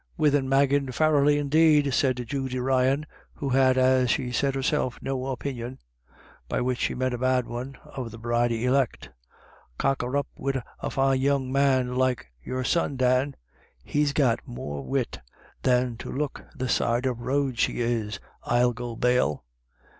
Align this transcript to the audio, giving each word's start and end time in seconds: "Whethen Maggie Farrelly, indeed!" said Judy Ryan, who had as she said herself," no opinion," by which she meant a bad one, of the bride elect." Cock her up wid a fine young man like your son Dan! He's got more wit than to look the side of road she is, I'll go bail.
"Whethen 0.15 0.49
Maggie 0.49 0.79
Farrelly, 0.87 1.37
indeed!" 1.37 1.93
said 1.93 2.25
Judy 2.27 2.57
Ryan, 2.57 3.05
who 3.35 3.49
had 3.49 3.77
as 3.77 4.09
she 4.09 4.31
said 4.31 4.55
herself," 4.55 4.97
no 5.03 5.27
opinion," 5.27 5.77
by 6.49 6.59
which 6.59 6.79
she 6.79 6.95
meant 6.95 7.13
a 7.13 7.19
bad 7.19 7.45
one, 7.45 7.77
of 7.85 8.09
the 8.09 8.17
bride 8.17 8.51
elect." 8.51 9.11
Cock 9.77 10.01
her 10.01 10.17
up 10.17 10.25
wid 10.35 10.59
a 10.81 10.89
fine 10.89 11.21
young 11.21 11.51
man 11.51 11.93
like 11.95 12.25
your 12.41 12.63
son 12.63 12.97
Dan! 12.97 13.35
He's 13.83 14.11
got 14.11 14.39
more 14.43 14.83
wit 14.83 15.19
than 15.61 15.97
to 15.97 16.11
look 16.11 16.45
the 16.55 16.67
side 16.67 17.05
of 17.05 17.19
road 17.19 17.59
she 17.59 17.79
is, 17.81 18.19
I'll 18.41 18.73
go 18.73 18.95
bail. 18.95 19.45